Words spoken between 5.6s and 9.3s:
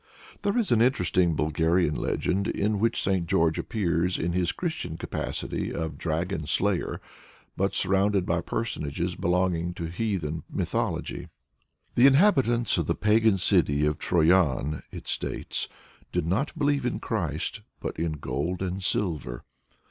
of dragon slayer, but surrounded by personages